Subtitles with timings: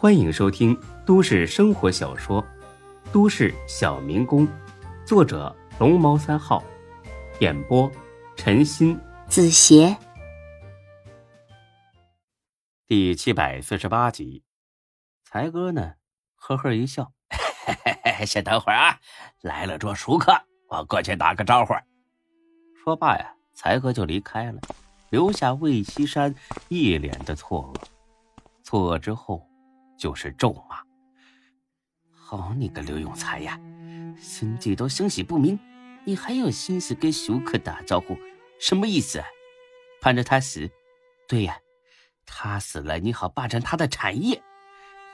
[0.00, 2.40] 欢迎收听都市生活小说
[3.12, 4.46] 《都市小民工》，
[5.04, 6.62] 作者龙猫三号，
[7.40, 7.90] 演播
[8.36, 9.96] 陈鑫、子邪，
[12.86, 14.44] 第七百四十八集。
[15.24, 15.94] 才哥呢，
[16.36, 17.10] 呵呵一笑，
[18.24, 19.00] 先等会儿啊，
[19.40, 20.32] 来了桌熟客，
[20.68, 21.74] 我过去打个招呼。
[22.84, 24.60] 说罢呀，才哥就离开了，
[25.10, 26.32] 留下魏西山
[26.68, 27.82] 一脸的错愕。
[28.62, 29.47] 错愕之后。
[29.98, 30.78] 就是咒骂，
[32.14, 33.58] 好你个刘永才呀！
[34.16, 35.58] 心计都生死不明，
[36.04, 38.16] 你还有心思跟熟客打招呼，
[38.60, 39.20] 什么意思？
[40.00, 40.70] 盼着他死？
[41.26, 41.58] 对呀，
[42.24, 44.40] 他死了，你好霸占他的产业。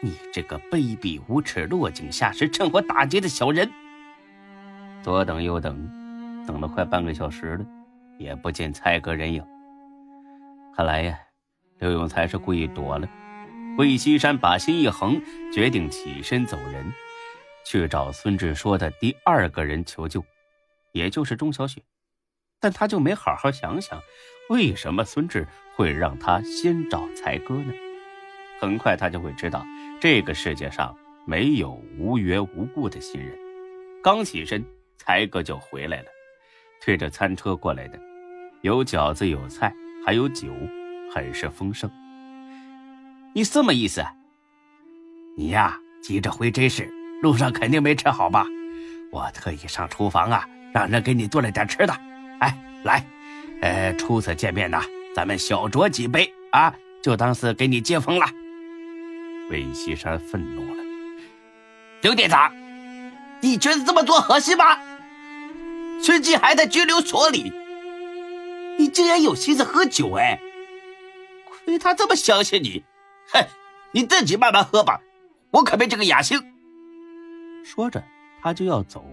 [0.00, 3.70] 你这个卑鄙无耻、落井下石、趁火打劫的小人！
[5.00, 7.64] 左等右等，等了快半个小时了，
[8.18, 9.44] 也不见蔡哥人影。
[10.74, 11.16] 看来呀，
[11.78, 13.08] 刘永才是故意躲了。
[13.78, 15.20] 魏西山把心一横，
[15.52, 16.92] 决定起身走人，
[17.64, 20.22] 去找孙志说的第二个人求救，
[20.92, 21.82] 也就是钟小雪。
[22.60, 24.00] 但他就没好好想想，
[24.50, 27.72] 为什么孙志会让他先找才哥呢？
[28.60, 29.64] 很快他就会知道，
[30.00, 30.94] 这个世界上
[31.26, 33.36] 没有无缘无故的信任。
[34.02, 34.62] 刚起身，
[34.98, 36.08] 才哥就回来了，
[36.80, 37.98] 推着餐车过来的，
[38.60, 40.52] 有饺子，有菜，还有酒，
[41.12, 41.90] 很是丰盛。
[43.34, 44.04] 你什么意思？
[45.38, 48.44] 你呀，急着回真市，路上肯定没吃好吧？
[49.10, 51.96] 我特意上厨房啊，让人给你做了点吃的。
[52.40, 53.06] 哎，来，
[53.62, 54.78] 呃，初次见面呢，
[55.14, 58.26] 咱们小酌几杯啊，就当是给你接风了。
[59.48, 60.82] 魏西山愤怒了
[62.02, 62.52] ：“刘店长，
[63.40, 64.78] 你觉得这么做合适吗？
[66.02, 67.50] 孙继还在拘留所里，
[68.78, 70.12] 你竟然有心思喝酒？
[70.16, 70.38] 哎，
[71.64, 72.84] 亏他这么相信你。”
[73.32, 73.46] 哼，
[73.92, 75.00] 你自己慢慢喝吧，
[75.50, 76.40] 我可没这个雅兴。
[77.64, 78.02] 说着，
[78.42, 79.04] 他就要走。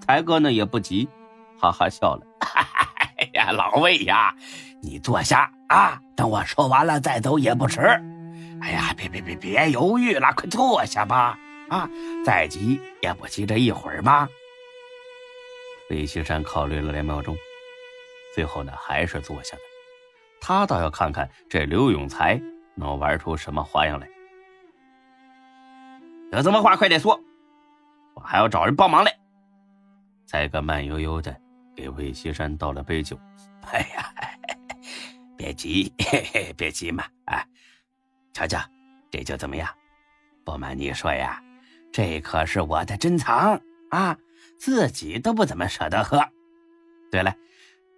[0.00, 1.08] 才哥呢也不急，
[1.58, 2.26] 哈哈笑了。
[3.16, 4.34] 哎呀，老魏呀，
[4.82, 7.80] 你坐下啊，等我说完了再走也不迟。
[8.60, 11.38] 哎呀，别别别别犹豫了，快坐下吧。
[11.68, 11.88] 啊，
[12.24, 14.28] 再急也不急这一会儿吗？
[15.88, 17.36] 李青山考虑了两秒钟，
[18.34, 19.62] 最后呢还是坐下了。
[20.40, 22.40] 他倒要看看这刘永才。
[22.74, 24.08] 能玩出什么花样来？
[26.32, 27.20] 有什么话快点说，
[28.14, 29.10] 我还要找人帮忙嘞。
[30.26, 31.36] 才哥慢悠悠的
[31.76, 33.18] 给魏西山倒了杯酒。
[33.70, 34.10] 哎呀，
[35.36, 35.92] 别急，
[36.56, 37.04] 别急嘛！
[37.26, 37.44] 啊，
[38.32, 38.58] 瞧瞧，
[39.10, 39.68] 这酒怎么样？
[40.42, 41.38] 不瞒你说呀，
[41.92, 43.60] 这可是我的珍藏
[43.90, 44.16] 啊，
[44.58, 46.18] 自己都不怎么舍得喝。
[47.10, 47.34] 对了，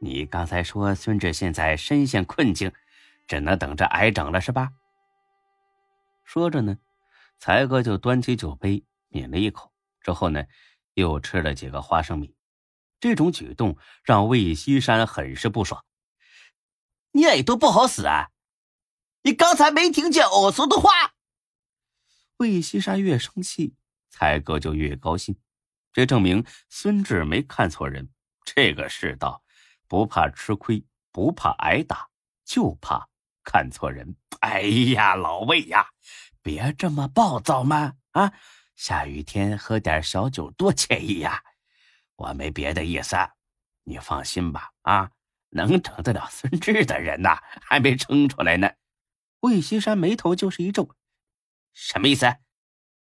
[0.00, 2.70] 你刚才说孙志现在深陷困境。
[3.28, 4.70] 只能等着挨整了，是吧？
[6.24, 6.78] 说着呢，
[7.38, 10.44] 才哥就端起酒杯抿了一口，之后呢，
[10.94, 12.34] 又吃了几个花生米。
[12.98, 15.84] 这种举动让魏西山很是不爽。
[17.12, 18.30] 你耳朵不好使啊？
[19.22, 20.90] 你刚才没听见我说的话？
[22.38, 23.74] 魏西山越生气，
[24.10, 25.38] 才哥就越高兴。
[25.92, 28.10] 这证明孙志没看错人。
[28.44, 29.42] 这个世道，
[29.86, 32.08] 不怕吃亏，不怕挨打，
[32.44, 33.08] 就怕。
[33.50, 34.14] 看错人！
[34.40, 34.60] 哎
[34.92, 35.88] 呀，老魏呀，
[36.42, 37.94] 别这么暴躁嘛！
[38.12, 38.30] 啊，
[38.76, 41.42] 下雨天喝点小酒多惬意呀！
[42.16, 43.16] 我没别的意思，
[43.84, 44.68] 你放心吧。
[44.82, 45.10] 啊，
[45.48, 48.70] 能整得了孙志的人呐，还没撑出来呢。
[49.40, 50.94] 魏西山眉头就是一皱，
[51.72, 52.36] 什么意思？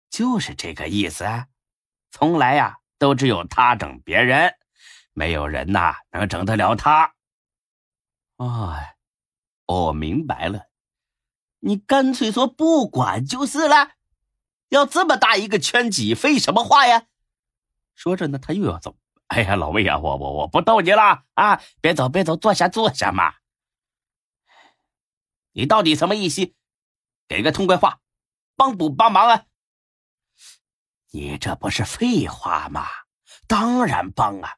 [0.09, 1.25] 就是这个意思。
[2.11, 4.55] 从来呀，都只有他整别人，
[5.11, 7.13] 没有人呐能整得了他。
[8.37, 8.98] 哎。
[9.69, 10.67] 我明白了，
[11.59, 13.91] 你干脆说不管就是了。
[14.69, 17.05] 要这么大一个圈挤，废什么话呀？
[17.93, 18.97] 说着呢，他又要走。
[19.27, 21.61] 哎呀，老魏呀，我我我不逗你了啊！
[21.81, 23.35] 别走，别走，坐下坐下嘛。
[25.51, 26.55] 你到底什么意思？
[27.27, 27.99] 给个痛快话，
[28.55, 29.45] 帮不帮忙啊？
[31.11, 32.87] 你这不是废话吗？
[33.45, 34.57] 当然帮啊！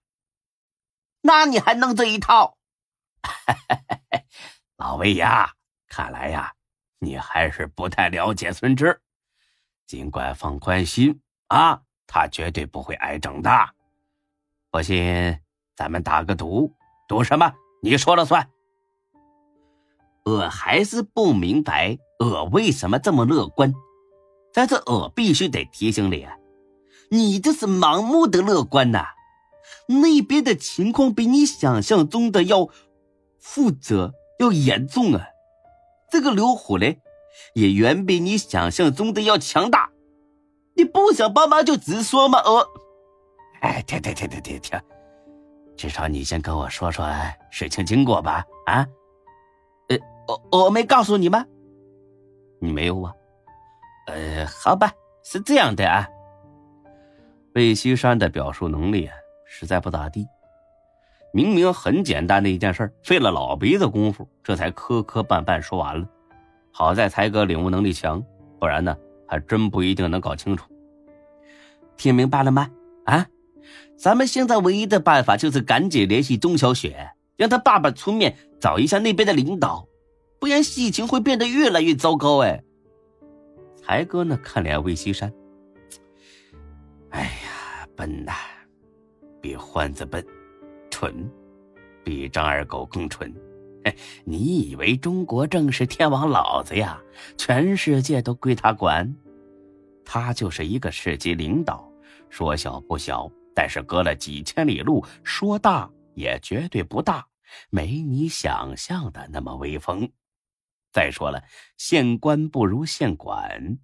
[1.19, 2.57] 那你还弄这一套？
[4.81, 5.53] 老魏呀，
[5.87, 6.51] 看来呀，
[6.97, 8.99] 你还是不太了解孙志。
[9.85, 13.51] 尽管放宽心啊，他绝对不会挨整的。
[14.71, 15.39] 不信，
[15.75, 16.73] 咱们打个赌，
[17.07, 17.53] 赌什么？
[17.83, 18.49] 你说了算。
[20.25, 23.71] 我还是不明白，我为什么这么乐观。
[24.51, 26.27] 但是我必须得提醒你，
[27.11, 29.09] 你这是盲目的乐观呐。
[29.87, 32.67] 那边的情况比你想象中的要
[33.37, 34.15] 负责。
[34.41, 35.27] 要严重啊！
[36.09, 36.99] 这个刘虎嘞，
[37.53, 39.89] 也远比你想象中的要强大。
[40.75, 42.41] 你不想帮忙就直说嘛！
[42.43, 42.67] 我，
[43.61, 44.81] 哎，停停停停停停，
[45.77, 47.07] 至少你先跟我说说
[47.51, 48.43] 事情经过吧。
[48.65, 48.87] 啊，
[49.89, 49.97] 呃，
[50.49, 51.45] 我我没告诉你吗？
[52.59, 53.13] 你没有啊？
[54.07, 54.91] 呃，好吧，
[55.23, 56.07] 是这样的啊。
[57.53, 59.09] 魏西山的表述能力
[59.45, 60.25] 实在不咋地，
[61.33, 66.07] 明明很简单的一件事，费了老鼻子功夫，这才磕磕绊绊说完了。
[66.71, 68.23] 好在才哥领悟能力强，
[68.59, 68.95] 不然呢？
[69.27, 70.69] 还真不一定能搞清楚。
[71.95, 72.69] 听明白了吗？
[73.05, 73.25] 啊，
[73.97, 79.87] 咱们现在唯一的办法就是赶紧联系钟小雪，让他爸爸出面找一下那边的领导，
[80.39, 82.39] 不然事情会变得越来越糟糕。
[82.39, 82.61] 哎，
[83.77, 84.37] 才哥呢？
[84.43, 85.31] 看脸魏西山。
[87.11, 88.33] 哎呀，笨呐，
[89.41, 90.25] 比欢子笨，
[91.01, 91.27] 蠢，
[92.03, 93.33] 比张二狗更蠢。
[94.23, 97.01] 你以为中国正是天王老子呀？
[97.39, 99.11] 全世界都归他管，
[100.05, 101.91] 他就是一个市级领导，
[102.29, 107.25] 说小不小，但是隔了几千里路，说大也绝对不大，
[107.71, 110.07] 没你想象的那么威风。
[110.93, 111.43] 再说了，
[111.77, 113.79] 县官不如县管，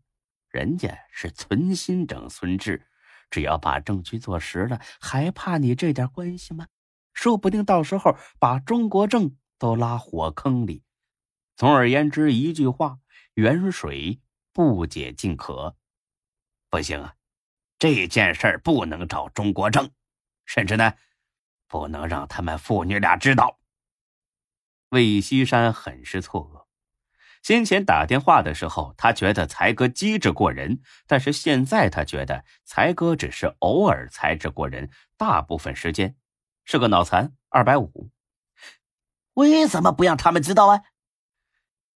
[0.52, 2.80] 人家是存心整孙志，
[3.32, 6.68] 只要把证据做实了，还怕你这点关系吗？
[7.18, 9.36] 说不定到时候把中国政。
[9.60, 10.84] 都拉火坑里。
[11.56, 13.00] 总而言之，一句话：
[13.34, 14.22] 远水
[14.54, 15.76] 不解近渴。
[16.70, 17.16] 不行啊，
[17.80, 19.90] 这件事儿不能找中国政，
[20.46, 20.94] 甚至呢，
[21.68, 23.60] 不能让他们父女俩知道。
[24.90, 26.68] 魏西山很是错愕。
[27.42, 36.16] 先前打电话的时候，他觉得才哥机智过人，但是现在他觉得才哥只是偶尔才智过人，大部分时间
[36.68, 37.34] 是个脑残。
[37.48, 38.10] 二百五。
[39.36, 40.84] 为什么不让他们知道啊？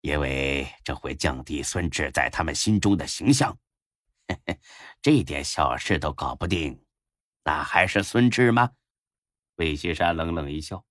[0.01, 3.57] 因为这会降低孙志在他们心中的形象。
[5.01, 6.85] 这点小事都搞不定，
[7.43, 8.69] 那还是孙志吗？
[9.55, 10.85] 魏西山冷冷一笑：“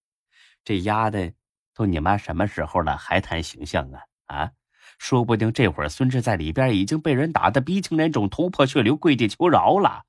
[0.64, 1.32] 这丫的，
[1.72, 4.02] 都你妈什么时候了，还谈形象啊？
[4.26, 4.50] 啊，
[4.98, 10.04] 说不定这会儿孙志在里边已经被人打得鼻青脸肿、头破血流、跪地求饶了。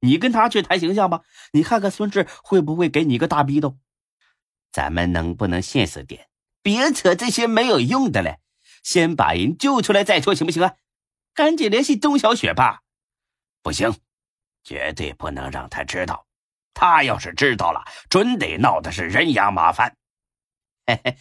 [0.00, 1.22] 你跟他去谈形象吧，
[1.52, 3.78] 你看看孙志会不会给你一个大逼斗？”
[4.70, 6.28] 咱们能不能现实点？
[6.62, 8.38] 别扯这些没有用的了，
[8.82, 10.74] 先把人救出来再说，行不行啊？
[11.32, 12.82] 赶紧联系钟小雪吧。
[13.62, 13.94] 不行，
[14.62, 16.26] 绝对不能让他知道。
[16.74, 19.96] 他要是知道了，准得闹的是人仰马翻。
[20.86, 21.16] 嘿嘿，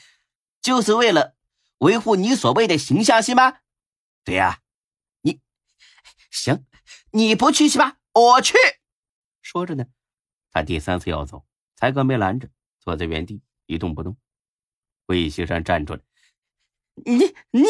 [0.61, 1.35] 就是为了
[1.79, 3.59] 维护你所谓的形象，是吗？
[4.23, 4.59] 对呀，
[5.21, 5.39] 你
[6.29, 6.65] 行，
[7.11, 7.96] 你不去是吧？
[8.17, 8.55] 我去。
[9.41, 9.85] 说着呢，
[10.51, 12.49] 他第三次要走，才哥没拦着。
[12.79, 14.17] 坐在原地一动不动，
[15.07, 16.01] 魏西山站住了。
[16.95, 17.67] 你你，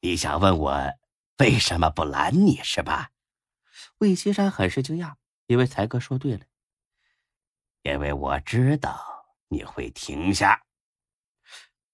[0.00, 0.78] 你想问我
[1.38, 3.10] 为什么不拦你是吧？
[3.98, 5.14] 魏西山很是惊讶，
[5.46, 6.44] 因为才哥说对了，
[7.82, 10.64] 因为我知道你会停下。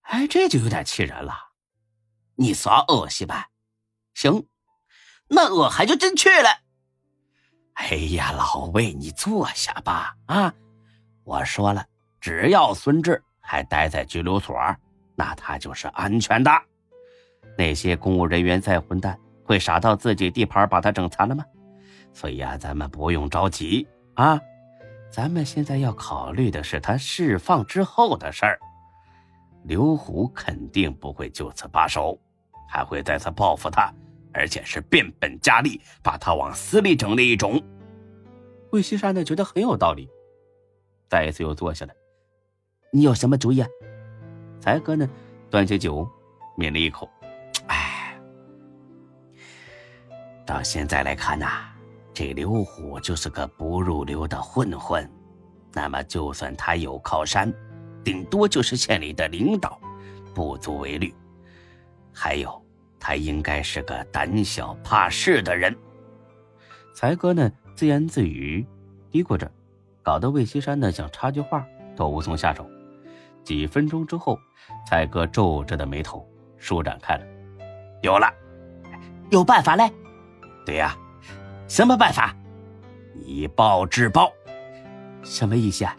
[0.00, 1.52] 哎，这就有点气人了。
[2.34, 3.50] 你耍恶心吧？
[4.14, 4.49] 行，
[5.28, 6.65] 那我还就真去了。
[7.76, 10.14] 哎呀，老魏，你坐下吧。
[10.26, 10.52] 啊。
[11.25, 11.84] 我说了，
[12.20, 14.56] 只要孙志还待在拘留所，
[15.14, 16.50] 那他就是安全的。
[17.56, 21.45] 那些公务人员再混蛋，会傻到自己地盘把他整残了吗？
[22.12, 24.40] 所以啊，咱们不用着急啊。
[25.11, 28.59] 咱们现在要考虑的是他释放之后的事儿。
[29.64, 32.18] 刘虎肯定不会就此罢手，
[32.68, 33.92] 还会再次报复他，
[34.37, 37.62] 而且是变本加厉，把他往死里整的一种。
[38.71, 40.09] 魏西山呢，觉得很有道理。
[41.09, 41.95] 再一次又坐下来，
[42.93, 43.64] 你有什么主意？
[44.61, 45.09] 才哥呢，
[45.49, 46.07] 端起酒，
[46.57, 47.09] 抿了一口。
[47.69, 48.14] 哎，
[50.45, 51.73] 到现在来看呐，
[52.12, 55.09] 这刘虎就是个不入流的混混。
[55.73, 57.52] 那么，就算他有靠山，
[58.05, 59.81] 顶多就是县里的领导，
[60.35, 61.14] 不足为虑。
[62.12, 62.65] 还有，
[62.99, 65.75] 他应该是个胆小怕事的人。
[66.95, 68.67] 才哥呢，自言自语，
[69.11, 69.50] 嘀咕着。
[70.03, 72.65] 搞得魏西山呢想插句话都无从下手。
[73.43, 74.38] 几分钟之后，
[74.87, 76.25] 才哥皱着的眉头
[76.59, 77.25] 舒展开了。
[78.03, 78.33] 有了，
[79.31, 79.91] 有办法嘞？
[80.65, 80.97] 对呀，
[81.69, 82.35] 什么办法？
[83.21, 84.33] 以暴制暴。
[85.25, 85.97] 什么意思啊？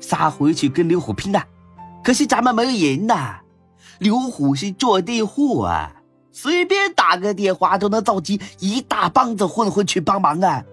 [0.00, 1.42] 杀回去跟刘虎拼的？
[2.02, 3.40] 可惜咱们没有人呐。
[3.98, 6.01] 刘虎是坐地户啊，
[6.32, 10.64] 随便打个电话都能召集一大帮子混混去帮忙啊。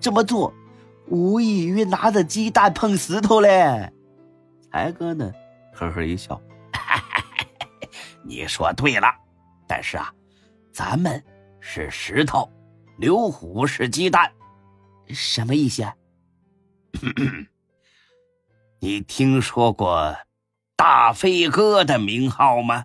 [0.00, 0.54] 这么做。
[1.06, 3.92] 无异于拿着鸡蛋碰石头嘞，
[4.72, 5.30] 才哥呢，
[5.74, 6.40] 呵呵一笑，
[8.24, 9.06] 你说对了，
[9.68, 10.10] 但是啊，
[10.72, 11.22] 咱们
[11.60, 12.50] 是石头，
[12.96, 14.32] 刘虎是鸡蛋，
[15.08, 15.82] 什么意思？
[15.82, 15.94] 啊？
[18.80, 20.16] 你听说过
[20.74, 22.84] 大飞哥的名号吗？